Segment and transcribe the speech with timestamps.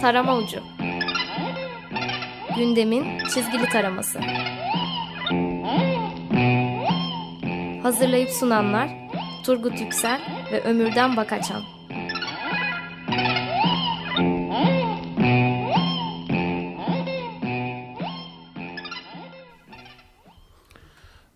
[0.00, 0.60] Tarama Ucu.
[2.56, 4.20] Gündemin çizgili taraması.
[7.82, 8.90] Hazırlayıp sunanlar
[9.44, 10.20] Turgut Yüksel
[10.52, 11.62] ve Ömürden Bakaçan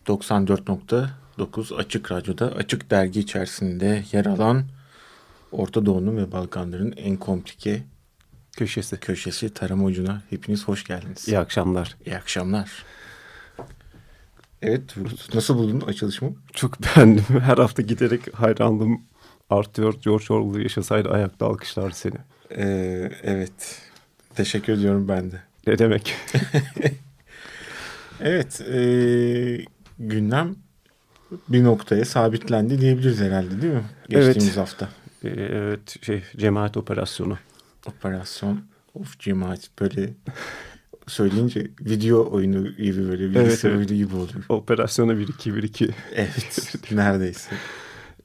[0.07, 4.65] 94.9 Açık Radyo'da Açık Dergi içerisinde yer alan
[5.53, 7.83] Orta Doğu'nun ve Balkanların en komplike
[8.57, 9.01] köşesi.
[9.01, 11.29] Köşesi Tarama Ucu'na hepiniz hoş geldiniz.
[11.29, 11.97] İyi akşamlar.
[12.07, 12.85] İyi akşamlar.
[14.63, 14.83] Evet,
[15.35, 16.33] nasıl buldun açılışımı?
[16.53, 17.25] Çok beğendim.
[17.41, 19.03] Her hafta giderek hayranlığım
[19.51, 19.95] artıyor.
[20.05, 22.17] George Orwell yaşasaydı ayakta alkışlar seni.
[22.57, 23.83] Ee, evet,
[24.35, 25.43] teşekkür ediyorum ben de.
[25.67, 26.15] Ne demek?
[28.21, 28.79] evet, e,
[29.99, 30.57] gündem
[31.49, 33.85] bir noktaya sabitlendi diyebiliriz herhalde değil mi?
[34.09, 34.57] Geçtiğimiz evet.
[34.57, 34.89] hafta.
[35.25, 37.39] Ee, evet, şey cemaat operasyonu.
[37.87, 38.61] Operasyon
[38.95, 40.11] of cemaat böyle
[41.07, 44.45] söyleyince video oyunu gibi böyle bilgisayar evet, oyunu gibi oluyor.
[44.49, 45.91] Operasyona 1-2-1-2.
[46.15, 47.51] Evet neredeyse.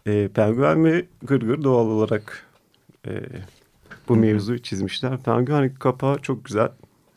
[0.05, 2.45] E, Penguen ve Gırgır doğal olarak
[3.08, 3.22] e,
[4.08, 5.17] bu mevzuyu çizmişler.
[5.17, 6.69] Penguen kapağı çok güzel.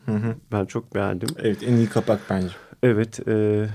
[0.05, 0.35] Hı hı.
[0.51, 1.29] Ben çok beğendim.
[1.39, 2.53] Evet en iyi kapak bence.
[2.83, 3.27] Evet.
[3.27, 3.67] E,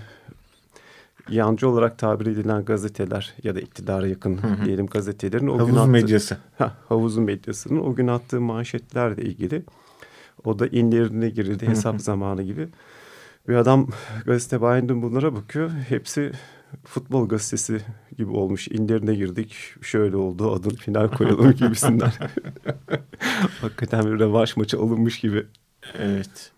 [1.28, 4.64] yancı olarak tabir edilen gazeteler ya da iktidara yakın hı hı.
[4.64, 6.38] diyelim gazetelerin o havuz gün attığı, medyası.
[6.58, 9.62] Ha, havuz medyasının o gün attığı manşetlerle ilgili.
[10.44, 12.02] O da inlerine girildi hesap hı hı.
[12.02, 12.68] zamanı gibi.
[13.48, 13.88] Bir adam
[14.26, 15.70] gazete bayindin bunlara bakıyor.
[15.70, 16.32] Hepsi
[16.84, 17.80] futbol gazetesi
[18.18, 18.68] gibi olmuş.
[18.68, 19.56] İnlerine girdik.
[19.82, 20.52] Şöyle oldu.
[20.52, 22.12] Adını final koyalım gibisinden.
[23.60, 25.46] Hakikaten bir revanş maçı alınmış gibi.
[25.98, 26.52] Evet.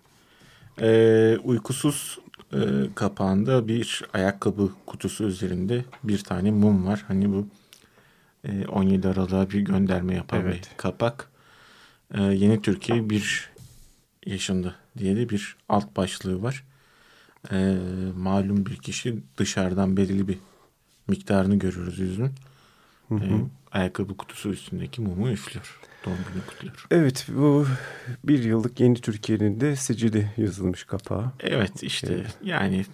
[0.80, 2.19] Ee, uykusuz
[2.53, 2.59] e,
[2.95, 7.05] kapağında bir ayakkabı kutusu üzerinde bir tane mum var.
[7.09, 7.49] Hani bu
[8.45, 10.55] e, 17 Aralık'a bir gönderme yapan evet.
[10.55, 11.31] bir kapak.
[12.15, 13.51] E, Yeni Türkiye bir
[14.27, 16.65] yaşında diye de bir alt başlığı var.
[17.53, 17.77] E,
[18.17, 20.39] malum bir kişi dışarıdan belirli bir
[21.08, 22.33] miktarını görürüz yüzünün.
[23.08, 23.25] Hı hı.
[23.25, 25.81] E, ayakkabı kutusu üstündeki mumu üflüyor.
[26.08, 26.86] Doğum günü kutluyor.
[26.91, 27.67] Evet bu
[28.24, 31.33] bir yıllık Yeni Türkiye'nin de sicili yazılmış kapağı.
[31.41, 32.36] Evet işte evet.
[32.42, 32.85] yani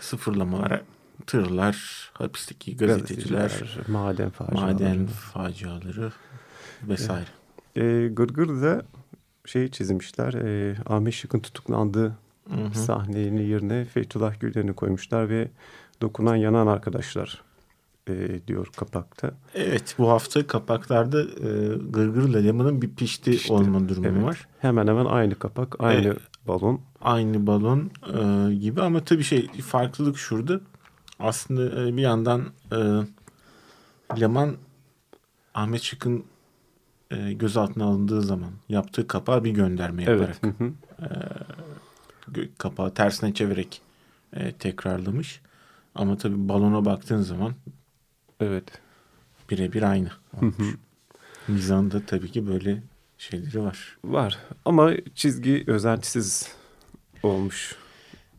[0.00, 0.82] sıfırlamalara
[1.26, 6.12] tırlar, hapisteki gazeteciler, gazeteciler maden faciaları, maden faciaları
[6.82, 7.26] vesaire.
[7.76, 8.82] E, Gırgır da
[9.46, 10.34] şey çizmişler.
[10.34, 12.16] E, Ahmet Şık'ın tutuklandığı
[12.48, 12.78] hı hı.
[12.78, 15.48] sahnenin yerine Feytullah Gülen'i koymuşlar ve
[16.02, 17.42] dokunan yanan arkadaşlar
[18.08, 19.34] e, diyor kapakta.
[19.54, 24.22] Evet bu hafta kapaklarda e, Gırgır'la Leman'ın bir pişti, pişti olma durumu evet.
[24.22, 24.48] var.
[24.58, 26.16] Hemen hemen aynı kapak, aynı e,
[26.48, 26.80] balon.
[27.00, 30.60] Aynı balon e, gibi ama tabii şey farklılık şurada.
[31.18, 32.78] Aslında e, bir yandan e,
[34.20, 34.56] Leman
[35.54, 36.24] Ahmet Şık'ın
[37.10, 40.56] e, gözaltına alındığı zaman yaptığı kapağı bir gönderme yaparak evet.
[40.58, 40.72] hı hı.
[42.40, 43.82] E, kapağı tersine çevirerek
[44.32, 45.40] e, tekrarlamış.
[45.94, 47.52] Ama tabii balona baktığın zaman
[48.40, 48.64] Evet.
[49.50, 50.08] Birebir aynı.
[51.48, 52.82] Mizanda tabii ki böyle
[53.18, 53.98] şeyleri var.
[54.04, 56.48] Var ama çizgi özentisiz
[57.22, 57.76] olmuş.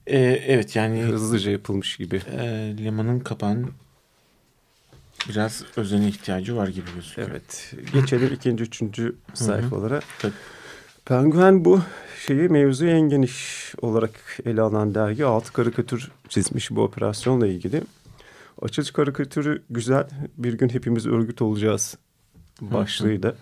[0.08, 1.04] Ee, evet yani.
[1.04, 2.22] Hızlıca yapılmış gibi.
[2.32, 3.72] E, Leman'ın kapağının
[5.30, 7.30] biraz özene ihtiyacı var gibi gözüküyor.
[7.32, 7.74] Evet.
[7.94, 10.00] Geçelim ikinci, üçüncü sayfalara.
[10.20, 10.34] Tabii.
[11.06, 11.82] Penguen bu
[12.28, 17.82] şeyi mevzuyu en geniş olarak ele alan dergi altı karikatür çizmiş bu operasyonla ilgili.
[18.66, 20.08] Açılış karikatürü güzel.
[20.38, 21.98] Bir gün hepimiz örgüt olacağız
[22.62, 23.36] başlığıyla.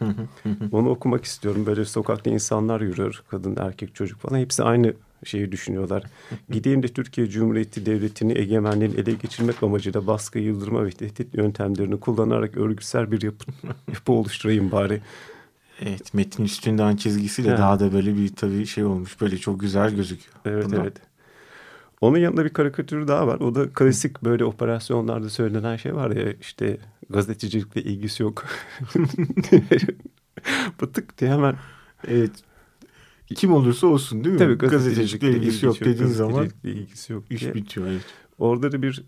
[0.72, 1.66] Onu okumak istiyorum.
[1.66, 3.23] Böyle sokakta insanlar yürüyor.
[3.29, 4.39] Kadın, erkek, çocuk falan.
[4.39, 4.94] Hepsi aynı
[5.25, 6.03] şeyi düşünüyorlar.
[6.50, 12.57] Gideyim de Türkiye Cumhuriyeti Devleti'ni egemenliğini ele geçirmek amacıyla baskı, yıldırma ve tehdit yöntemlerini kullanarak
[12.57, 13.45] örgütsel bir yapı,
[13.94, 15.01] yapı oluşturayım bari.
[15.81, 17.57] Evet metin üstünden çizgisiyle yani.
[17.57, 19.22] daha da böyle bir tabii şey olmuş.
[19.22, 20.35] Böyle çok güzel gözüküyor.
[20.45, 20.81] Evet Bundan.
[20.81, 21.12] evet.
[22.03, 23.40] Onun yanında bir karikatür daha var.
[23.40, 26.78] O da klasik böyle operasyonlarda söylenen şey var ya işte
[27.09, 28.46] gazetecilikle ilgisi yok.
[30.82, 31.55] Bıtık diye hemen.
[32.08, 32.32] Evet.
[33.35, 34.40] Kim olursa olsun değil mi?
[34.40, 37.53] Tabii gazetecilikle, gazetecilikle ilgisi yok dediğin zaman ilgisi yok iş diye.
[37.53, 37.88] bitiyor.
[37.88, 38.06] Evet.
[38.40, 39.03] Orada da bir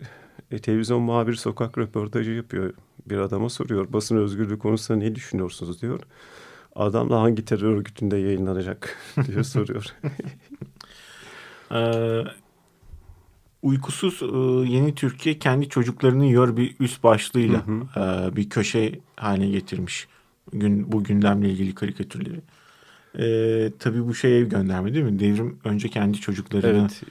[0.51, 2.73] e, televizyon muhabiri sokak röportajı yapıyor.
[3.05, 5.99] Bir adama soruyor basın özgürlüğü konusunda ne düşünüyorsunuz diyor.
[6.75, 9.85] Adam da hangi terör örgütünde yayınlanacak diye soruyor.
[11.71, 12.23] ee,
[13.65, 14.25] uykusuz e,
[14.69, 18.29] yeni Türkiye kendi çocuklarını yiyor bir üst başlığıyla hı hı.
[18.31, 20.07] E, bir köşe haline getirmiş
[20.53, 22.41] gün bu gündemle ilgili karikatürleri.
[23.19, 25.19] E, tabii bu şeye gönderme değil mi?
[25.19, 27.03] Devrim önce kendi çocuklarını evet,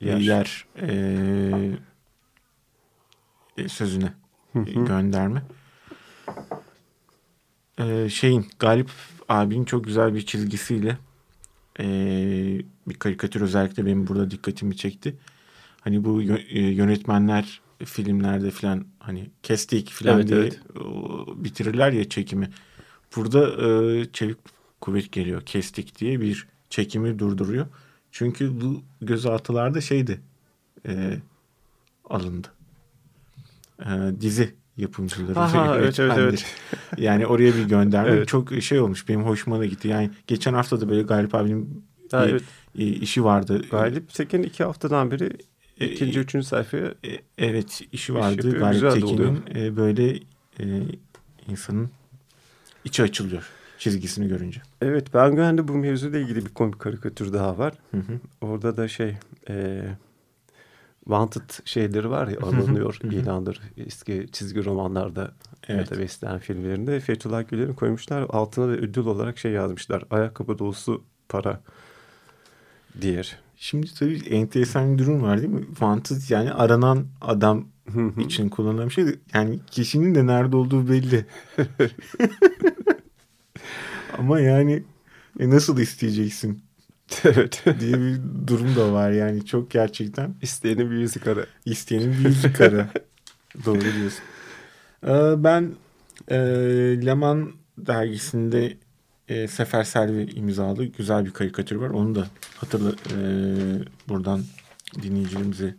[0.00, 1.78] yer, yer e,
[3.58, 4.12] e, sözüne
[4.52, 4.84] hı hı.
[4.84, 5.42] gönderme.
[7.78, 8.90] E, şeyin Galip
[9.28, 10.98] abinin çok güzel bir çizgisiyle
[11.80, 11.84] e,
[12.88, 15.16] bir karikatür özellikle benim burada dikkatimi çekti.
[15.80, 20.60] Hani bu e, yönetmenler filmlerde falan hani kestik falan evet, diye evet.
[21.36, 22.50] bitirirler ya çekimi.
[23.16, 24.38] Burada e, çevik
[24.80, 27.66] kuvvet geliyor kestik diye bir çekimi durduruyor.
[28.10, 30.20] Çünkü bu gözaltılarda şeydi
[30.88, 31.18] e,
[32.04, 32.48] alındı.
[33.80, 35.38] E, dizi yapımcıları.
[35.38, 36.56] Aha, evet, evet, evet.
[36.96, 38.10] Yani oraya bir gönderme.
[38.10, 38.28] evet.
[38.28, 39.08] Çok şey olmuş.
[39.08, 39.88] Benim hoşuma da gitti.
[39.88, 42.42] Yani geçen hafta da böyle Galip abinin ha, bir evet.
[42.74, 43.62] işi vardı.
[43.70, 45.30] Galip Tekin iki haftadan beri
[45.80, 48.48] ikinci, e, üçüncü sayfaya e, evet işi vardı.
[48.48, 50.16] İş Galip Tekin'in e, böyle
[50.60, 50.64] e,
[51.48, 51.90] insanın
[52.84, 54.62] içi açılıyor çizgisini görünce.
[54.82, 57.74] Evet ben güvende bu mevzuyla ilgili bir komik karikatür daha var.
[57.90, 58.20] Hı hı.
[58.40, 59.16] Orada da şey
[59.48, 59.82] e,
[61.04, 65.34] wanted şeyleri var ya alınıyor ilandır eski çizgi romanlarda
[65.68, 65.80] evet.
[65.80, 71.04] ya da western filmlerinde Fethullah Güler'in koymuşlar altına da ödül olarak şey yazmışlar ayakkabı dolusu
[71.28, 71.60] para
[73.00, 73.38] diğer.
[73.62, 75.66] Şimdi tabii enteresan bir durum var değil mi?
[75.66, 77.66] Wanted yani aranan adam
[78.18, 79.04] için kullanılan bir şey.
[79.34, 81.26] Yani kişinin de nerede olduğu belli.
[84.18, 84.82] Ama yani
[85.40, 86.62] e nasıl isteyeceksin?
[87.24, 87.64] evet.
[87.80, 90.34] diye bir durum da var yani çok gerçekten.
[90.42, 91.46] İsteyenin bir yüzü kara.
[91.64, 92.88] İsteyenin bir yüzü kara.
[93.64, 94.22] Doğru diyorsun.
[95.06, 95.74] Ee, ben
[96.28, 96.36] e,
[97.06, 98.76] Leman dergisinde
[99.30, 101.90] e, Sefer Selvi imzalı güzel bir karikatür var.
[101.90, 103.18] Onu da hatırla e,
[104.08, 104.44] buradan
[105.02, 105.74] dinleyicilerimize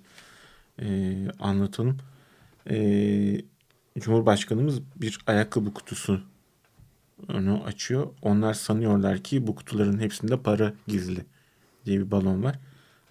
[0.81, 1.97] e, anlatalım.
[2.69, 3.41] E,
[3.99, 6.21] Cumhurbaşkanımız bir ayakkabı kutusu
[7.33, 8.07] onu açıyor.
[8.21, 11.25] Onlar sanıyorlar ki bu kutuların hepsinde para gizli
[11.85, 12.59] diye bir balon var.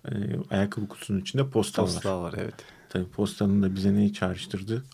[0.05, 0.13] E,
[0.51, 2.33] ayakkabı kutusunun içinde posta, posta var.
[2.33, 2.39] var.
[2.39, 2.55] evet.
[2.89, 4.85] Tabii postanın da bize neyi çağrıştırdı?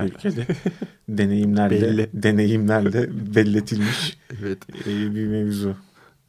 [0.00, 0.46] Ülkede
[1.08, 2.10] deneyimlerle Belli.
[2.12, 4.58] deneyimlerle belletilmiş evet.
[4.86, 5.76] e, bir mevzu.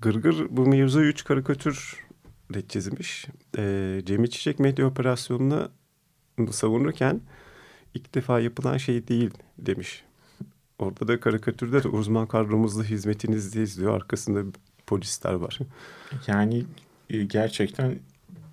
[0.02, 2.06] Gırgır bu mevzu üç karikatür
[2.54, 3.28] de çizmiş.
[3.58, 5.70] E, Cemil Çiçek medya operasyonuna
[6.52, 7.22] savunurken
[7.94, 10.04] ilk defa yapılan şey değil demiş.
[10.80, 13.96] Orada da karikatürde de uzman kadromuzla hizmetinizdeyiz diyor.
[13.96, 14.44] Arkasında
[14.88, 15.60] polisler var.
[16.28, 16.66] Yani
[17.10, 18.00] e, gerçekten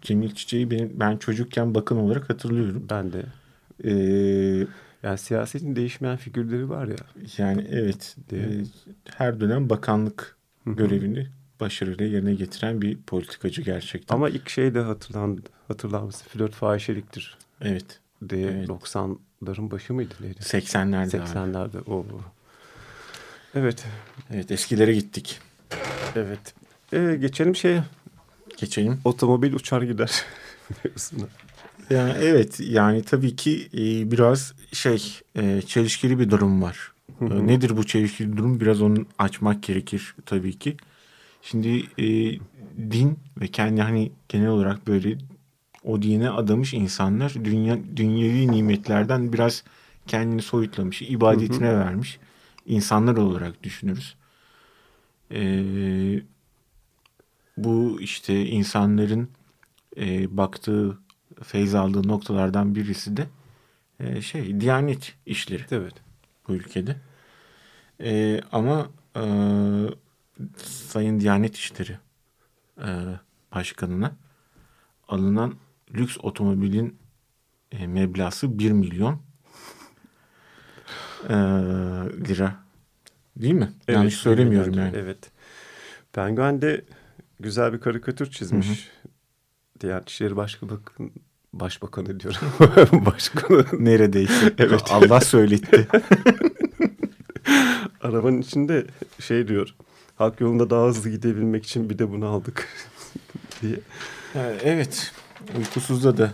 [0.02, 2.86] Cemil Çiçek'i ben, ben çocukken bakan olarak hatırlıyorum.
[2.90, 3.24] Ben de.
[3.84, 4.66] Ee,
[5.02, 6.96] yani siyasetin değişmeyen figürleri var ya.
[7.38, 8.16] Yani evet.
[8.32, 8.36] E,
[9.16, 10.36] her dönem bakanlık
[10.66, 11.26] görevini
[11.60, 14.14] başarıyla yerine getiren bir politikacı gerçekten.
[14.14, 16.26] Ama ilk şey de hatırlan, hatırlar mısın?
[16.28, 17.38] Flört fahişeliktir.
[17.60, 18.00] Evet.
[18.28, 18.68] Diye evet.
[18.68, 20.14] 90'ların başı mıydı?
[20.20, 20.38] Neydi?
[20.38, 21.90] 80'lerde 80'lerde.
[21.90, 22.06] O.
[23.54, 23.86] Evet.
[24.30, 25.40] Evet eskilere gittik.
[26.16, 26.54] Evet.
[26.92, 27.84] Ee, geçelim şeye.
[28.56, 29.00] Geçelim.
[29.04, 30.24] Otomobil uçar gider.
[31.90, 36.92] yani evet yani tabii ki e, biraz şey e, çelişkili bir durum var.
[37.20, 38.60] E, nedir bu çelişkili durum?
[38.60, 40.76] Biraz onu açmak gerekir tabii ki.
[41.42, 42.38] Şimdi e,
[42.90, 45.18] din ve kendi hani genel olarak böyle
[45.84, 49.64] o dine adamış insanlar dünya dünyevi nimetlerden biraz
[50.06, 52.18] kendini soyutlamış, ibadetine vermiş
[52.66, 54.16] insanlar olarak düşünürüz.
[55.32, 56.22] Ee,
[57.56, 59.28] bu işte insanların
[59.96, 60.98] e, baktığı,
[61.42, 63.26] feyz aldığı noktalardan birisi de
[64.00, 65.64] e, şey Diyanet işleri.
[65.70, 65.94] Evet.
[66.48, 66.96] Bu ülkede.
[68.00, 69.22] E, ama e,
[70.64, 71.98] Sayın Diyanet İşleri
[72.78, 72.88] e,
[73.54, 74.12] Başkanı'na
[75.08, 75.54] alınan
[75.94, 76.98] lüks otomobilin
[77.72, 79.20] e, meblası 1 milyon
[81.28, 81.34] e,
[82.28, 82.56] lira.
[83.36, 83.72] Değil mi?
[83.88, 84.96] Evet, Yanlış söylemiyorum evet, yani.
[84.96, 85.30] Evet.
[86.12, 86.84] Penguen'de
[87.40, 88.68] güzel bir karikatür çizmiş.
[88.68, 89.10] Hı hı.
[89.80, 90.78] Diyanet İşleri Başkanı,
[91.52, 92.40] Başbakanı diyorum.
[93.06, 93.64] Başkanı.
[93.72, 94.54] Neredeyse.
[94.58, 94.82] evet.
[94.90, 95.88] Allah söyletti.
[98.00, 98.86] Arabanın içinde
[99.20, 99.74] şey diyor.
[100.16, 102.68] Halk yolunda daha hızlı gidebilmek için bir de bunu aldık
[103.62, 103.80] diye.
[104.64, 105.12] Evet.
[105.58, 106.32] Uykusuzda da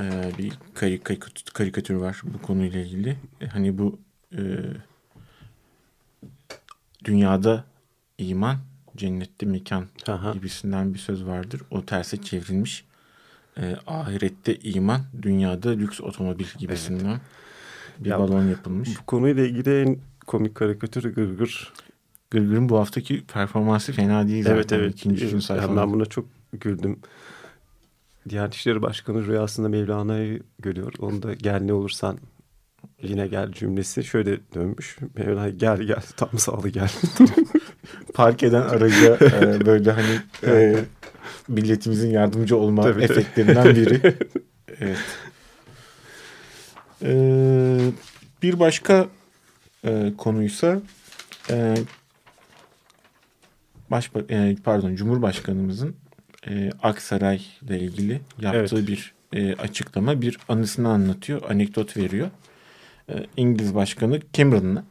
[0.00, 3.16] e, bir karikatür, karikatür var bu konuyla ilgili.
[3.40, 3.98] E, hani bu
[4.32, 4.40] e,
[7.04, 7.64] dünyada
[8.18, 8.56] iman,
[8.96, 10.32] cennette mekan Aha.
[10.32, 11.62] gibisinden bir söz vardır.
[11.70, 12.84] O terse çevrilmiş.
[13.58, 17.20] E, ahirette iman, dünyada lüks otomobil gibisinden evet.
[17.98, 18.88] bir ya, balon yapılmış.
[19.00, 21.72] Bu konuyla ilgili en komik karikatür Gırgır.
[22.30, 24.56] Gırgır'ın bu haftaki performansı fena değil zaten.
[24.56, 24.94] Evet evet.
[24.94, 25.76] İkinci, üçüncü sayfada.
[25.76, 26.98] Ben buna çok güldüm.
[28.28, 30.92] Diyanet İşleri Başkanı rüyasında Mevlana'yı görüyor.
[30.98, 32.18] Onu da gel ne olursan
[33.02, 34.98] yine gel cümlesi şöyle dönmüş.
[35.16, 36.90] Mevlana gel gel tam sağlı gel.
[38.14, 40.84] Park eden araca e, böyle hani e,
[41.48, 43.76] milletimizin yardımcı olma tabii, efektlerinden tabii.
[43.76, 44.00] biri.
[44.80, 44.98] evet.
[47.02, 47.78] Ee,
[48.42, 49.06] bir başka
[49.84, 50.80] e, konuysa
[51.50, 51.74] e,
[53.90, 55.96] başba e, pardon Cumhurbaşkanımızın
[56.48, 58.88] e, Aksaray ile ilgili yaptığı evet.
[58.88, 62.30] bir e, açıklama, bir anısını anlatıyor, anekdot veriyor.
[63.10, 64.84] E, İngiliz Başkanı Cameron'la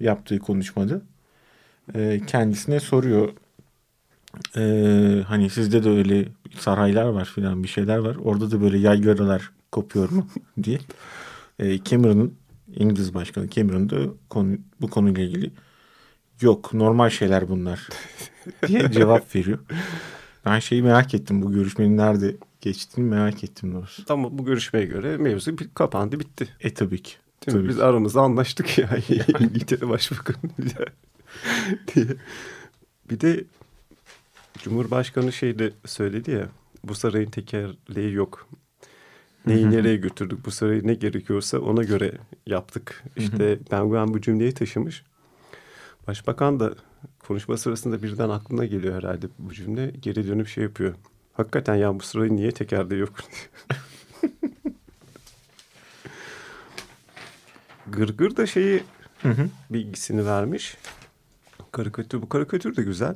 [0.00, 1.00] yaptığı konuşmada
[1.94, 3.32] e, kendisine soruyor.
[4.56, 8.16] E, hani sizde de öyle saraylar var filan bir şeyler var.
[8.16, 10.26] Orada da böyle yaygaralar kopuyor mu
[10.62, 10.78] diye.
[11.58, 12.34] E, Cameron'ın
[12.76, 13.96] İngiliz Başkanı Cameron da
[14.30, 15.50] konu, bu konuyla ilgili
[16.40, 17.88] yok normal şeyler bunlar
[18.66, 19.58] diye cevap veriyor.
[20.44, 24.04] Ben şeyi merak ettim bu görüşmenin nerede geçtiğini merak ettim doğrusu.
[24.04, 26.48] Tamam bu görüşmeye göre mevzu bir, kapandı bitti.
[26.60, 27.12] E tabii ki.
[27.46, 27.82] Değil tabii Biz ki.
[27.82, 28.88] aramızda anlaştık ya
[29.40, 30.50] İngiltere Başbakanı
[31.94, 32.06] diye.
[33.10, 33.44] Bir de
[34.62, 36.48] Cumhurbaşkanı şey de söyledi ya
[36.84, 38.48] bu sarayın tekerleği yok.
[39.46, 42.12] Neyi nereye götürdük bu sarayı ne gerekiyorsa ona göre
[42.46, 43.04] yaptık.
[43.16, 45.04] İşte Penguen bu cümleyi taşımış.
[46.06, 46.74] Başbakan da
[47.18, 49.90] konuşma sırasında birden aklına geliyor herhalde bu cümle.
[49.90, 50.94] Geri dönüp şey yapıyor.
[51.32, 53.12] Hakikaten ya bu sırayı niye tekerde yok?
[57.86, 58.82] Gırgır da şeyi
[59.22, 59.48] hı hı.
[59.70, 60.76] bilgisini vermiş.
[61.72, 63.14] Karikatür bu karikatür de güzel.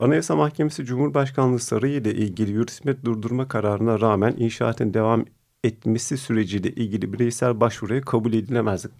[0.00, 5.24] Anayasa Mahkemesi Cumhurbaşkanlığı Sarayı ile ilgili yürütme durdurma kararına rağmen inşaatın devam
[5.64, 8.92] etmesi süreciyle ilgili bireysel başvuruya kabul edilemezlik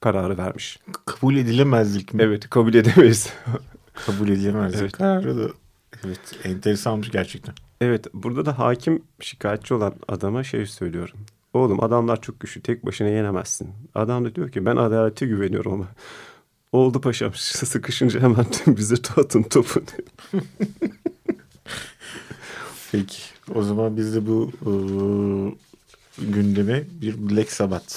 [0.00, 0.78] kararı vermiş.
[1.06, 2.22] Kabul edilemezlik mi?
[2.22, 3.32] Evet kabul edemeyiz.
[4.06, 4.92] kabul edilemezlik evet.
[4.92, 5.50] kararı da
[6.04, 7.54] evet enteresanmış gerçekten.
[7.80, 11.18] Evet burada da hakim şikayetçi olan adama şey söylüyorum.
[11.54, 13.70] Oğlum adamlar çok güçlü tek başına yenemezsin.
[13.94, 15.86] Adam da diyor ki ben adalete güveniyorum ama.
[16.72, 19.82] Oldu paşam sıkışınca hemen bize atın topu.
[22.92, 23.22] Peki
[23.54, 24.72] o zaman biz de bu e,
[26.24, 27.94] gündeme bir Black Sabbath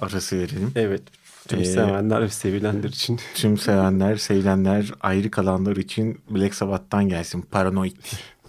[0.00, 0.72] arası verelim.
[0.76, 1.02] Evet
[1.48, 3.20] Tüm ee, sevenler ve sevilenler için.
[3.34, 7.42] Tüm sevenler, sevilenler, ayrı kalanlar için Black Sabbath'tan gelsin.
[7.42, 7.96] Paranoid.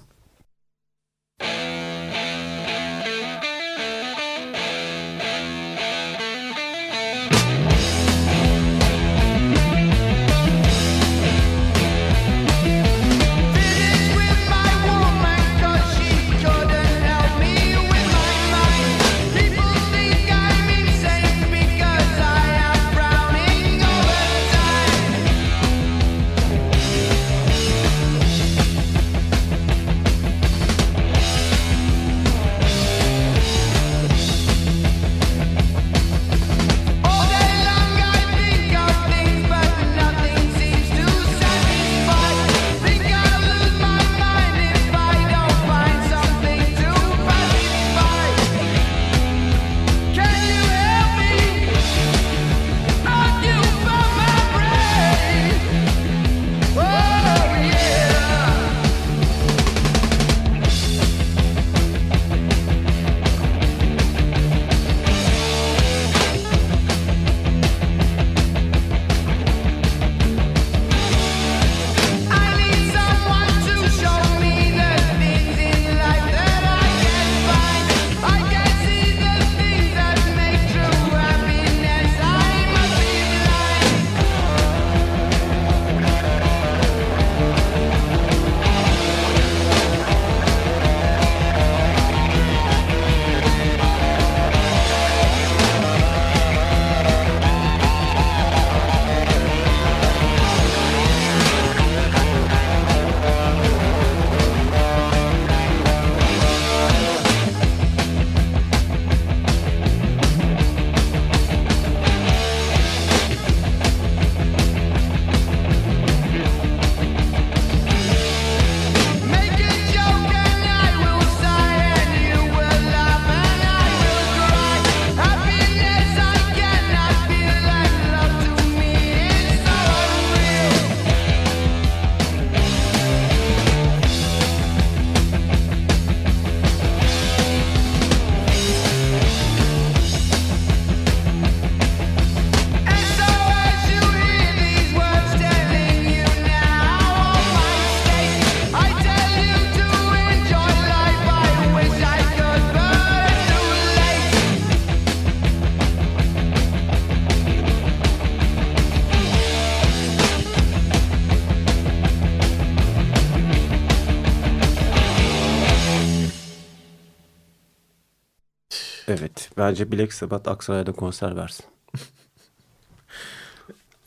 [169.63, 171.65] Bence Black Sabbath Aksaray'da konser versin.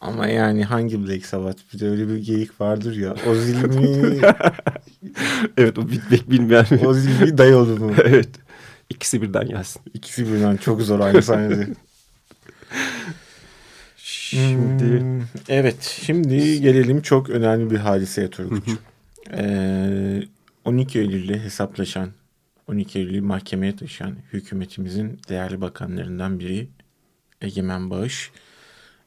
[0.01, 1.59] Ama yani hangi Black Sabbath?
[1.75, 3.15] Bir de öyle bir geyik vardır ya.
[3.29, 4.21] O zilmi...
[5.57, 6.67] evet o bitmek bilmeyen.
[6.85, 7.95] o zilmi dayı olur mu?
[8.05, 8.29] evet.
[8.91, 9.83] İkisi birden gelsin.
[9.95, 11.69] İkisi birden çok zor aynı sahnede.
[13.97, 18.65] Şimdi hmm, evet şimdi gelelim çok önemli bir hadiseye Turgut.
[19.33, 20.23] ee,
[20.65, 22.11] 12 Eylül'le hesaplaşan
[22.69, 26.69] 12 Eylül'ü mahkemeye taşıyan hükümetimizin değerli bakanlarından biri
[27.41, 28.31] Egemen Bağış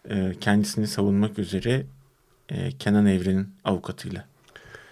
[0.09, 1.85] e, kendisini savunmak üzere
[2.49, 4.25] e, Kenan Evren'in avukatıyla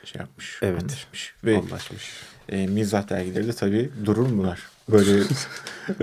[0.03, 0.59] şey yapmış.
[0.61, 0.81] Evet.
[0.81, 1.35] Anlaşmış.
[1.43, 2.11] Ve anlaşmış.
[2.49, 4.76] E, mizah dergileri de tabii durur mular?
[4.91, 5.23] Böyle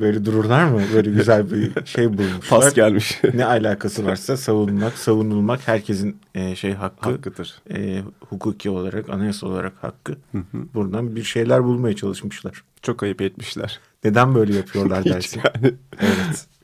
[0.00, 0.82] böyle dururlar mı?
[0.94, 2.60] Böyle güzel bir şey bulmuşlar.
[2.60, 3.20] Pas gelmiş.
[3.34, 7.10] ne alakası varsa savunmak, savunulmak herkesin e, şey hakkı.
[7.10, 7.62] Hakkıdır.
[7.70, 10.12] E, hukuki olarak, anayasa olarak hakkı.
[10.32, 10.58] Hı hı.
[10.74, 12.64] Buradan bir şeyler bulmaya çalışmışlar.
[12.82, 13.80] Çok ayıp etmişler.
[14.04, 15.40] Neden böyle yapıyorlar dersin?
[15.44, 15.74] yani.
[16.00, 16.46] Evet.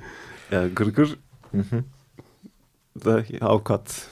[0.52, 1.16] Yani gırgır
[1.52, 1.84] hı hı.
[3.04, 4.08] da avukat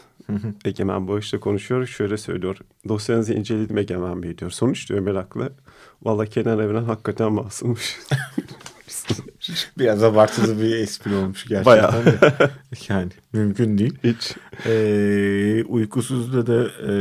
[0.65, 1.87] Egemen Bağış'la konuşuyor.
[1.87, 2.57] Şöyle söylüyor.
[2.89, 4.51] Dosyanızı inceledim Egemen Bey diyor.
[4.51, 5.53] Sonuç diyor meraklı.
[6.03, 7.99] Valla Kenan Evren hakikaten masummuş.
[9.79, 11.65] Biraz abartılı bir espri olmuş gerçekten.
[11.67, 12.51] Bayağı.
[12.89, 13.99] yani mümkün değil.
[14.05, 14.35] Hiç.
[14.67, 16.95] Ee, uykusuzda da e,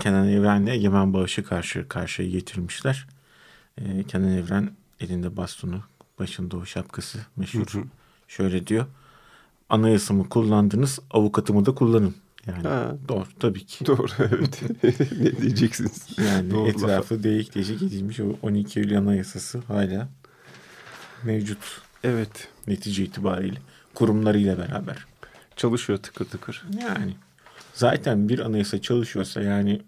[0.00, 3.06] Kenan Evren'le Egemen Bağış'ı karşı karşıya getirmişler.
[3.78, 4.70] Ee, Kenan Evren
[5.00, 5.80] elinde bastonu,
[6.18, 7.66] başında o şapkası meşhur.
[7.72, 7.82] Hı hı.
[8.28, 8.86] Şöyle diyor.
[9.68, 12.14] Anayasamı kullandınız, avukatımı da kullanın.
[12.46, 12.96] Yani ha.
[13.08, 13.86] doğru tabii ki.
[13.86, 14.62] Doğru evet.
[15.20, 16.06] ne diyeceksiniz?
[16.18, 17.24] Yani doğru etrafı laf.
[17.24, 20.08] değişik değişik edilmiş o 12 Eylül Anayasası hala
[21.24, 21.58] mevcut.
[22.04, 22.48] Evet.
[22.66, 23.58] Netice itibariyle
[23.94, 25.06] kurumlarıyla beraber.
[25.56, 26.64] Çalışıyor tıkır tıkır.
[26.80, 27.16] Yani
[27.74, 29.82] zaten bir anayasa çalışıyorsa yani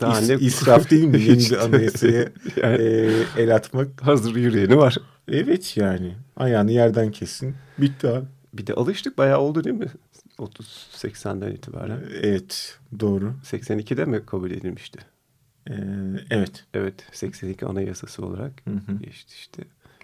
[0.00, 2.28] daha is, ne israf değil mi yeni bir anayasaya
[2.62, 4.02] yani, e, el atmak?
[4.02, 4.96] Hazır yüreğini var.
[5.28, 8.26] Evet yani ayağını yerden kesin bitti abi.
[8.52, 9.88] Bir de alıştık bayağı oldu değil mi?
[10.38, 12.00] 30-80'den itibaren.
[12.22, 13.34] Evet doğru.
[13.44, 14.98] 82'de mi kabul edilmişti?
[15.70, 15.74] Ee,
[16.30, 16.64] evet.
[16.74, 18.98] Evet 82 anayasası olarak hı hı.
[18.98, 19.62] geçti işte.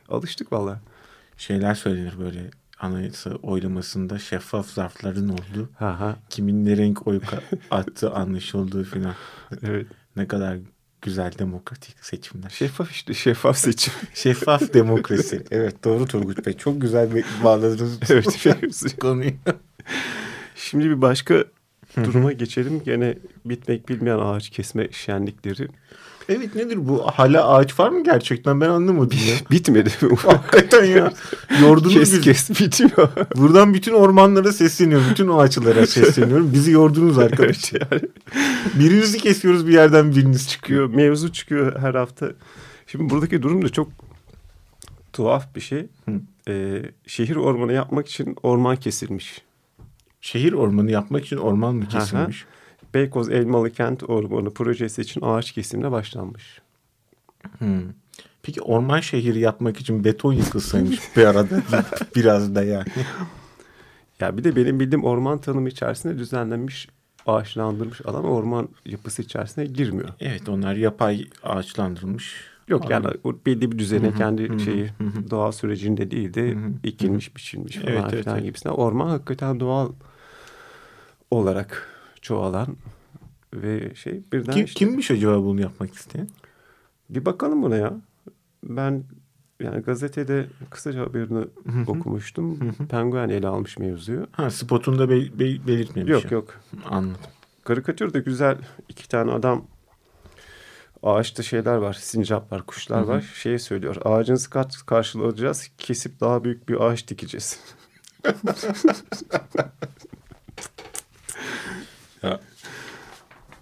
[0.09, 0.81] Alıştık valla.
[1.37, 5.71] Şeyler söylenir böyle anayasa oylamasında şeffaf zarfların olduğu.
[5.79, 6.17] Ha ha.
[6.31, 7.21] Kimin ne renk oy
[7.71, 9.15] attı anlaşıldığı filan.
[9.63, 9.87] evet.
[10.17, 10.59] Ne kadar
[11.07, 12.51] güzel demokratik seçimler.
[12.51, 13.95] Şeffaf işte şeffaf seçim.
[14.15, 15.45] şeffaf demokrasi.
[15.51, 16.53] Evet doğru Turgut Bey.
[16.53, 19.31] Çok güzel bir bağladınız evet, konuyu.
[20.57, 21.45] Şimdi bir başka
[21.97, 22.83] duruma geçelim.
[22.85, 25.69] Gene bitmek bilmeyen ağaç kesme şenlikleri.
[26.29, 27.03] Evet nedir bu?
[27.07, 28.61] Hala ağaç var mı gerçekten?
[28.61, 29.35] Ben anlamadım ya.
[29.51, 29.91] Bitmedi.
[30.17, 31.13] Hakikaten ya.
[31.63, 32.21] Yordunuz kes, bizi.
[32.21, 33.09] Kes bitmiyor.
[33.37, 35.07] Buradan bütün ormanlara sesleniyorum.
[35.11, 36.53] Bütün ağaçlara sesleniyorum.
[36.53, 37.73] Bizi yordunuz arkadaş.
[37.73, 38.03] Evet yani.
[38.75, 40.87] Birinizi kesiyoruz bir yerden biriniz çıkıyor.
[40.95, 42.33] Mevzu çıkıyor her hafta.
[42.87, 43.89] Şimdi buradaki durum da çok
[45.13, 45.87] tuhaf bir şey.
[46.49, 49.43] Ee, şehir ormanı yapmak için orman kesilmiş.
[50.21, 52.45] Şehir ormanı yapmak için orman mı kesilmiş?
[52.45, 52.56] Aha.
[52.95, 56.61] Beykoz Elmalı Kent Ormanı projesi için ağaç kesimine başlanmış.
[57.59, 57.83] Hmm.
[58.43, 61.63] Peki orman şehri yapmak için beton yıkılsaymış bir arada
[62.17, 62.87] biraz da yani.
[64.21, 66.89] Ya bir de benim bildiğim orman tanımı içerisinde düzenlenmiş
[67.27, 70.09] ağaçlandırmış alan orman yapısı içerisine girmiyor.
[70.21, 72.57] Evet onlar yapay ağaçlandırılmış.
[72.69, 74.91] Yok yani o belli bir düzene kendi şeyi
[75.31, 78.75] doğal sürecinde değil de ekilmiş biçilmiş falan evet, filan evet, gibisinden.
[78.75, 79.93] Orman hakikaten doğal
[81.31, 81.96] olarak
[82.27, 82.77] çoğalan
[83.55, 86.29] ve şey birden Kim, işte, kimmiş acaba bunu yapmak isteyen?
[87.11, 87.95] Bir bakalım buna ya.
[88.65, 89.05] Ben
[89.61, 91.47] yani gazetede kısaca haberini
[91.87, 92.73] okumuştum.
[92.91, 94.27] Penguen ele almış mevzuyu.
[94.33, 96.11] Ha spotunda be- be- belirtmemiş.
[96.11, 96.31] Yok ya.
[96.31, 96.61] yok.
[96.85, 97.21] Anladım.
[97.65, 98.59] Karikatürde güzel
[98.89, 99.65] iki tane adam
[101.03, 103.09] ağaçta şeyler var, sincap var, kuşlar Hı-hı.
[103.09, 103.33] var.
[103.35, 103.97] Şeyi söylüyor.
[104.05, 104.51] Ağacınızı
[104.87, 107.61] karşılayacağız, kesip daha büyük bir ağaç dikeceğiz.
[112.27, 112.41] ya.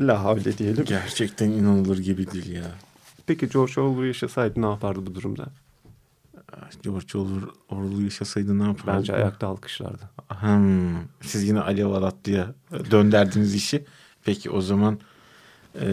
[0.01, 0.85] La havle diyelim.
[0.85, 2.71] Gerçekten inanılır gibi değil ya.
[3.27, 5.47] Peki George Orwell yaşasaydı ne yapardı bu durumda?
[6.83, 7.19] George
[7.69, 8.99] Orwell yaşasaydı ne yapardı?
[8.99, 10.11] Bence ayakta alkışlardı.
[10.29, 12.55] Hmm, siz yine Alev Alatlı'ya
[12.91, 13.85] dönderdiniz işi.
[14.25, 14.99] Peki o zaman
[15.81, 15.87] e,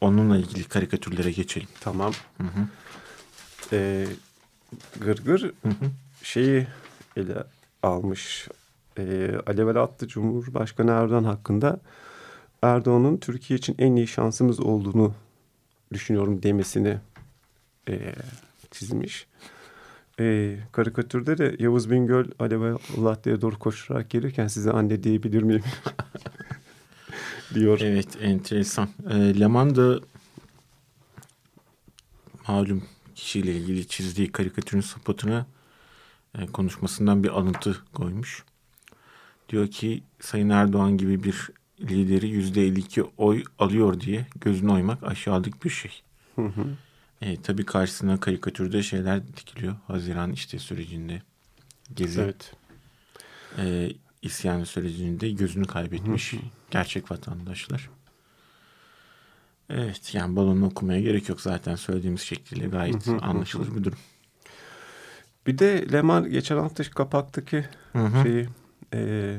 [0.00, 1.68] onunla ilgili karikatürlere geçelim.
[1.80, 2.12] Tamam.
[2.38, 2.66] Hı hı.
[3.72, 4.06] E,
[5.00, 5.90] Gırgır hı hı.
[6.22, 6.66] şeyi
[7.16, 7.44] ele
[7.82, 8.48] almış.
[9.00, 11.80] E, Alev Alatlı Cumhurbaşkanı Erdoğan hakkında
[12.62, 15.14] Erdoğan'ın Türkiye için en iyi şansımız olduğunu
[15.92, 16.98] düşünüyorum demesini
[17.88, 18.14] e,
[18.70, 19.26] çizmiş.
[20.20, 25.62] E, karikatürde de Yavuz Bingöl Alev Allah diye doğru koşarak gelirken size anne diyebilir miyim?
[27.54, 27.80] diyor.
[27.82, 28.88] Evet enteresan.
[29.10, 30.00] E, Leman da
[32.48, 32.82] malum
[33.14, 35.46] kişiyle ilgili çizdiği karikatürün spotuna
[36.38, 38.44] e, konuşmasından bir alıntı koymuş.
[39.50, 45.64] Diyor ki Sayın Erdoğan gibi bir lideri yüzde 52 oy alıyor diye gözünü oymak aşağılık
[45.64, 46.02] bir şey.
[46.36, 46.64] Hı hı.
[47.20, 49.76] E, tabii karşısına karikatürde şeyler dikiliyor.
[49.86, 51.22] Haziran işte sürecinde
[51.94, 52.52] gezi evet.
[53.58, 56.40] e, isyan sürecinde gözünü kaybetmiş hı hı.
[56.70, 57.90] gerçek vatandaşlar.
[59.70, 63.18] Evet yani balonu okumaya gerek yok zaten söylediğimiz şekliyle gayet hı hı.
[63.18, 63.98] anlaşılır bir durum.
[65.46, 68.22] Bir de Leman geçen hafta kapaktaki hı hı.
[68.22, 68.48] şeyi
[68.94, 69.36] e,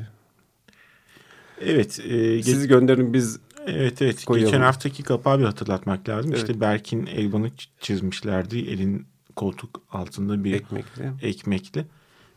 [1.62, 2.00] Evet.
[2.00, 4.26] E, Siz gönderin biz Evet evet.
[4.26, 4.46] Koyalım.
[4.46, 6.32] Geçen haftaki kapağı bir hatırlatmak lazım.
[6.32, 6.42] Evet.
[6.42, 7.50] İşte Berk'in Elvan'ı
[7.80, 8.60] çizmişlerdi.
[8.60, 11.12] Elin koltuk altında bir ekmekli.
[11.22, 11.86] ekmekli.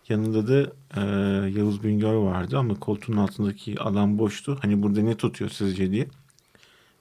[0.09, 1.01] Yanında da e,
[1.59, 4.59] Yavuz Bingöl vardı ama koltuğun altındaki alan boştu.
[4.63, 6.07] Hani burada ne tutuyor sizce diye.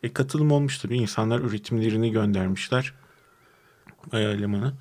[0.04, 0.98] E, katılım olmuş tabii.
[0.98, 2.94] İnsanlar üretimlerini göndermişler.
[4.12, 4.74] Bayağı Leman'a.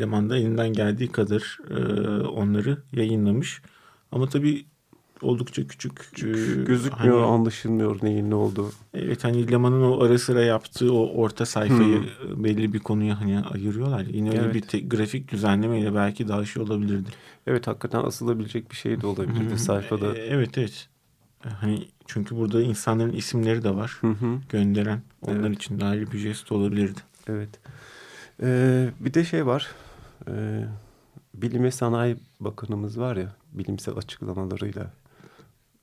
[0.00, 1.74] Leman da elinden geldiği kadar e,
[2.26, 3.62] onları yayınlamış.
[4.12, 4.64] Ama tabii
[5.22, 5.96] oldukça küçük.
[5.96, 8.72] küçük e, gözükmüyor, hani, anlaşılmıyor neyin ne olduğu.
[8.94, 12.44] Evet hani Leman'ın o ara sıra yaptığı o orta sayfayı hmm.
[12.44, 14.04] belli bir konuya hani ayırıyorlar.
[14.04, 14.54] Yine öyle evet.
[14.54, 17.08] bir te- grafik düzenlemeyle belki daha şey olabilirdi.
[17.46, 19.58] Evet hakikaten asılabilecek bir şey de olabilirdi hmm.
[19.58, 20.16] sayfada.
[20.16, 20.88] Evet evet.
[21.60, 23.98] Hani çünkü burada insanların isimleri de var.
[24.00, 24.38] Hı hı.
[24.48, 25.02] Gönderen.
[25.22, 25.56] Onlar evet.
[25.56, 27.00] için daha iyi bir jest olabilirdi.
[27.28, 27.60] Evet.
[28.42, 29.70] Ee, bir de şey var.
[30.28, 30.64] Ee,
[31.34, 34.92] Bilim ve Sanayi Bakanımız var ya bilimsel açıklamalarıyla.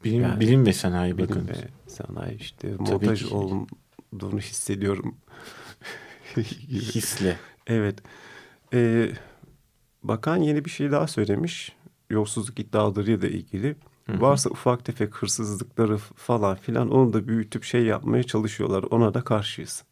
[0.04, 1.28] Bilim, yani, bilim ve Sanayi ve
[1.88, 5.18] Sanayi işte montaj olduğunu hissediyorum.
[6.38, 7.38] Hisle.
[7.68, 8.00] evet.
[8.74, 9.12] Ee,
[10.04, 11.76] bakan yeni bir şey daha söylemiş.
[12.10, 13.76] Yolsuzluk iddialarıyla ilgili.
[14.06, 14.22] Hı-hı.
[14.22, 18.84] Varsa ufak tefek hırsızlıkları falan filan onu da büyütüp şey yapmaya çalışıyorlar.
[18.84, 19.84] Ona da karşıyız.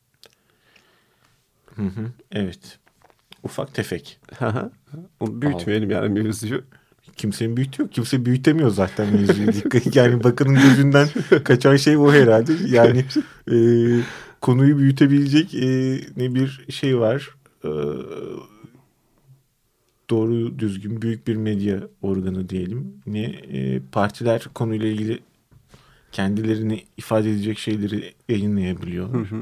[1.76, 2.12] Hı hı.
[2.32, 2.80] Evet.
[3.44, 4.20] Ufak tefek.
[5.20, 6.64] Onu büyütmeyelim yani mevzuyu.
[7.18, 7.90] Kimsenin büyütüyor.
[7.90, 9.50] Kimse büyütemiyor zaten mevzuyu.
[9.94, 11.08] yani bakının gözünden
[11.44, 12.54] kaçan şey o herhalde.
[12.68, 13.06] Yani
[13.52, 13.58] e,
[14.42, 17.30] konuyu büyütebilecek e, ne bir şey var.
[17.64, 17.72] E,
[20.10, 22.94] doğru düzgün büyük bir medya organı diyelim.
[23.08, 25.20] Ne e, partiler konuyla ilgili
[26.12, 29.14] kendilerini ifade edecek şeyleri yayınlayabiliyor.
[29.14, 29.42] Hı hı.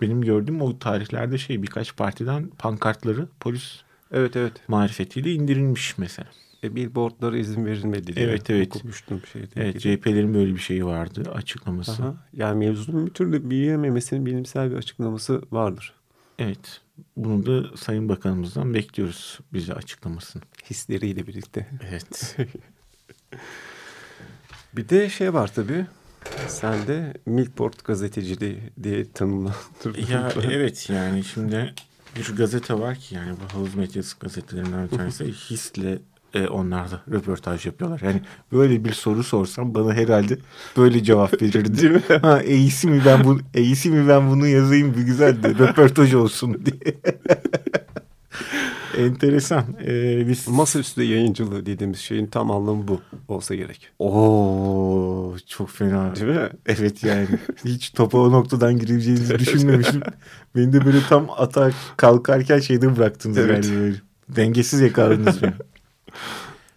[0.00, 3.80] Benim gördüğüm o tarihlerde şey birkaç partiden pankartları polis
[4.12, 6.28] evet evet marifetiyle indirilmiş mesela.
[6.64, 8.76] E, billboardlara izin verilmedi diye evet, evet.
[8.76, 9.22] okumuştum.
[9.32, 12.02] Şeyde evet CHP'lerin böyle bir şeyi vardı açıklaması.
[12.02, 15.94] Aha, yani mevzunun bir türlü büyüyememesinin bilimsel bir açıklaması vardır.
[16.38, 16.80] Evet.
[17.16, 20.42] Bunu da Sayın Bakanımızdan bekliyoruz bize açıklamasını.
[20.70, 21.66] Hisleriyle birlikte.
[21.88, 22.36] Evet.
[24.76, 25.86] bir de şey var tabii.
[26.48, 30.12] Sen de Milport gazeteciliği diye tanımlandırdın.
[30.12, 31.74] Ya evet yani şimdi
[32.16, 35.98] bir gazete var ki yani bu havuz medyası gazetelerinden bir tanesi hisle
[36.36, 38.00] e, onlar da röportaj yapıyorlar.
[38.00, 38.20] Yani
[38.52, 40.38] böyle bir soru sorsam bana herhalde
[40.76, 41.82] böyle cevap verirdi.
[41.82, 42.02] Değil mi?
[42.22, 46.66] Ha, iyisi mi ben bu iyisi mi ben bunu yazayım bir güzel de röportaj olsun
[46.66, 46.94] diye.
[48.98, 49.64] Enteresan.
[49.86, 50.48] Ee, biz...
[50.48, 53.90] Masaüstü yayıncılığı dediğimiz şeyin tam anlamı bu olsa gerek.
[53.98, 56.16] Oo çok fena.
[56.16, 56.48] Değil mi?
[56.66, 57.26] Evet yani.
[57.64, 60.00] Hiç topa o noktadan girebileceğinizi düşünmemişim.
[60.56, 63.70] Beni de böyle tam atar kalkarken şeyde bıraktınız evet.
[63.74, 63.96] böyle.
[64.28, 65.52] Dengesiz yakaladınız beni.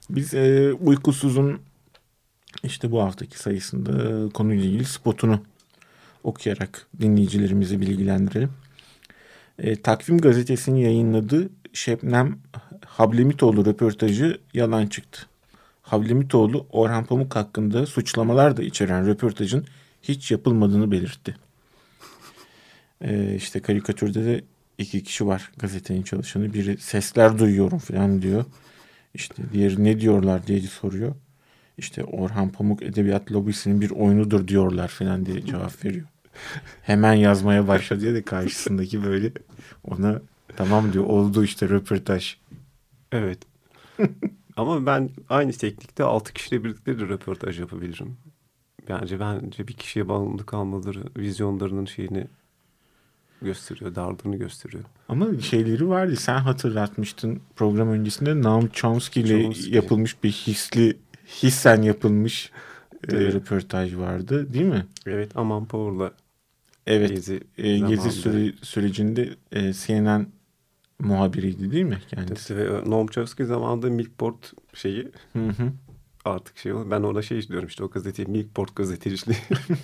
[0.10, 1.60] Biz e, uykusuzun
[2.64, 5.42] işte bu haftaki sayısında konuyla ilgili spotunu
[6.24, 8.50] okuyarak dinleyicilerimizi bilgilendirelim.
[9.60, 12.40] E, Takvim gazetesinin yayınladığı Şebnem
[12.86, 15.22] Hablemitoğlu röportajı yalan çıktı.
[15.82, 19.66] Hablemitoğlu Orhan Pamuk hakkında suçlamalar da içeren röportajın
[20.02, 21.36] hiç yapılmadığını belirtti.
[23.02, 24.44] E, işte karikatürde de
[24.78, 26.54] iki kişi var gazetenin çalışanı.
[26.54, 28.46] Biri sesler duyuyorum falan diyor.
[29.20, 31.16] İşte diğeri ne diyorlar diye soruyor.
[31.78, 36.08] İşte Orhan Pamuk Edebiyat Lobisi'nin bir oyunudur diyorlar falan diye cevap veriyor.
[36.82, 39.32] Hemen yazmaya başladı diye de karşısındaki böyle
[39.84, 40.22] ona
[40.58, 42.38] tamam diyor oldu işte röportaj.
[43.12, 43.40] Evet.
[44.58, 48.18] Ama ben aynı teknikte altı kişiyle birlikte de röportaj yapabilirim.
[48.90, 52.28] Bence bence bir kişiye bağımlı kalmaları vizyonlarının şeyini
[53.42, 54.84] gösteriyor, dardını gösteriyor.
[55.10, 56.16] Ama şeyleri vardı.
[56.16, 59.76] Sen hatırlatmıştın program öncesinde Naum Chomsky ile Chomsky.
[59.76, 60.98] yapılmış bir hisli
[61.44, 62.52] hissen yapılmış
[62.94, 63.36] e, evet.
[63.36, 64.86] e, röportaj vardı değil mi?
[65.06, 66.12] Evet Aman Power'la
[66.88, 70.28] Evet gezi, e, gezi süre, sürecinde e, CNN
[71.00, 72.58] muhabiriydi değil mi kendisi?
[72.58, 75.72] Ve Noam Chomsky zamanında Milkport şeyi hı hı.
[76.30, 76.88] Artık şey oldu.
[76.92, 79.38] Ben orada şey diyorum işte o gazeteyi Milkport gazeteciliği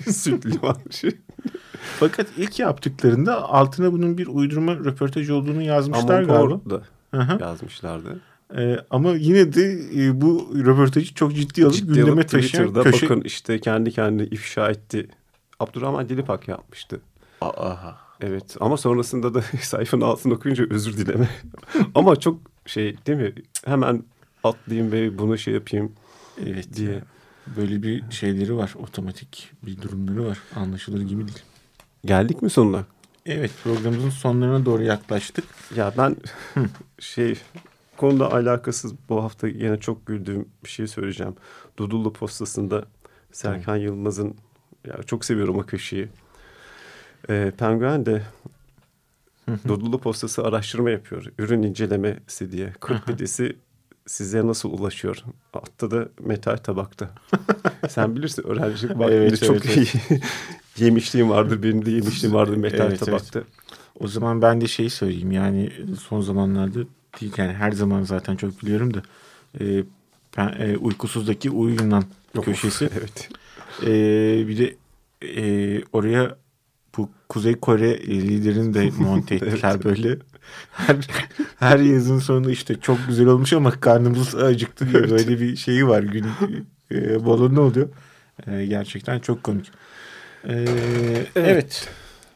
[0.10, 1.12] süt liman şey.
[2.00, 6.62] Fakat ilk yaptıklarında altına bunun bir uydurma röportaj olduğunu yazmışlar Amon
[7.14, 7.40] galiba.
[7.40, 8.20] yazmışlardı.
[8.58, 13.06] Ee, ama yine de e, bu röportajı çok ciddi alıp ciddi gündeme alıp taşıyan köşe...
[13.06, 15.08] Bakın işte kendi kendine ifşa etti.
[15.60, 17.02] Abdurrahman Dilipak yapmıştı.
[17.42, 17.98] Aha.
[18.22, 21.30] Evet ama sonrasında da sayfanın altını okuyunca özür dileme.
[21.96, 23.34] ama çok şey değil mi?
[23.66, 24.04] Hemen
[24.44, 25.92] atlayayım ve bunu şey yapayım
[26.46, 27.02] evet, diye.
[27.58, 28.74] Böyle bir şeyleri var.
[28.84, 30.40] Otomatik bir durumları var.
[30.56, 31.44] Anlaşılır gibi değil.
[32.06, 32.86] Geldik mi sonuna?
[33.26, 35.46] Evet programımızın sonlarına doğru yaklaştık.
[35.76, 36.16] Ya ben
[37.00, 37.40] şey
[37.98, 41.36] konuda alakasız bu hafta yine çok güldüğüm bir şey söyleyeceğim.
[41.78, 42.86] Dudullu postasında
[43.32, 44.36] Serkan Yılmaz'ın
[44.88, 46.08] ya çok seviyorum o köşeyi.
[47.30, 48.24] Ee, Penguen de
[49.68, 51.26] Dudullu postası araştırma yapıyor.
[51.38, 52.74] Ürün incelemesi diye.
[52.82, 53.56] Kurt pidesi
[54.08, 55.24] size nasıl ulaşıyor?
[55.54, 57.10] Altta da metal tabakta.
[57.90, 60.22] Sen bilirsin öğrencilik vaktinde evet, çok evet, iyi.
[60.86, 61.64] yemişliğim vardır.
[61.64, 63.40] Benim de yemişliğim vardır metal evet, tabakta.
[63.40, 63.48] Evet.
[64.00, 65.32] O zaman ben de şeyi söyleyeyim.
[65.32, 66.80] Yani son zamanlarda
[67.22, 69.02] değil yani her zaman zaten çok biliyorum da
[69.60, 69.84] e,
[70.38, 72.04] ben, e, uykusuzdaki uyunan
[72.42, 72.90] köşesi.
[73.00, 73.30] evet.
[73.84, 73.88] E,
[74.48, 74.76] bir de
[75.22, 76.38] e, oraya
[76.98, 79.86] bu Kuzey Kore liderini de monte ettiler evet.
[79.86, 80.18] böyle.
[80.72, 80.98] Her,
[81.60, 85.12] her yazın sonunda işte çok güzel olmuş ama karnımız acıktı diye evet.
[85.12, 86.26] böyle bir şeyi var gün
[86.92, 87.90] e, balonlu oluyor.
[88.48, 89.72] E, gerçekten çok komik.
[90.44, 91.32] E, evet.
[91.36, 91.90] evet.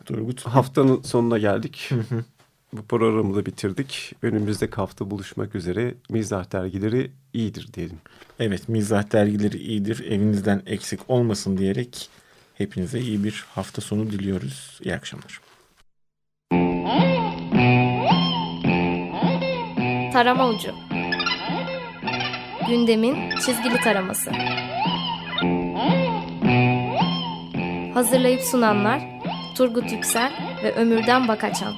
[0.05, 0.45] Turgut.
[0.45, 1.89] Haftanın sonuna geldik.
[2.73, 4.15] Bu programı da bitirdik.
[4.21, 5.93] Önümüzdeki hafta buluşmak üzere.
[6.09, 7.97] Mizah dergileri iyidir diyelim.
[8.39, 10.05] Evet mizah dergileri iyidir.
[10.09, 12.09] Evinizden eksik olmasın diyerek
[12.55, 14.79] hepinize iyi bir hafta sonu diliyoruz.
[14.83, 15.48] İyi akşamlar.
[20.19, 20.75] Tarama Ucu.
[22.67, 24.31] Gündemin çizgili taraması.
[27.93, 29.01] Hazırlayıp sunanlar
[29.57, 30.31] Turgut Yüksel
[30.63, 31.73] ve Ömürden Bakaçan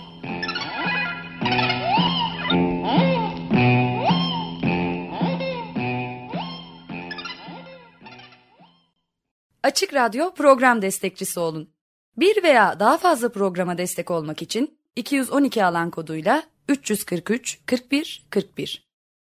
[9.63, 11.73] Açık Radyo program destekçisi olun.
[12.17, 18.90] Bir veya daha fazla programa destek olmak için 212 alan koduyla 343 41 41